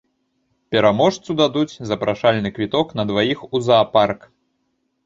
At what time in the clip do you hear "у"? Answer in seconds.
3.55-3.67